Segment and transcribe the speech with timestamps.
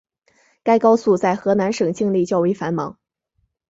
[0.63, 2.97] 该高速在河南省境内较为繁忙。